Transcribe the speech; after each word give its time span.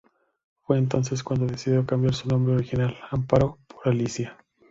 Fue 0.63 0.79
entonces 0.79 1.21
cuando 1.21 1.45
decidió 1.45 1.85
cambiar 1.85 2.15
su 2.15 2.27
nombre 2.27 2.55
original, 2.55 2.97
Amparo, 3.11 3.59
por 3.67 3.87
Alicia. 3.89 4.35